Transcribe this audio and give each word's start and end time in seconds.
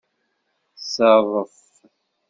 Ṣerref. 0.93 1.57